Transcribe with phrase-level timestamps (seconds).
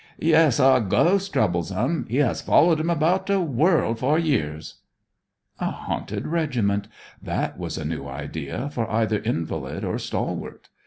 [0.17, 4.77] Yes a ghost troubles 'em; he has followed 'em about the world for years.'
[5.59, 6.87] A haunted regiment:
[7.21, 10.69] that was a new idea for either invalid or stalwart.